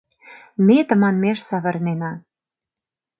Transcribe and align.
Ме 0.65 0.77
тыманмеш 0.87 1.39
савырнена! 1.49 2.11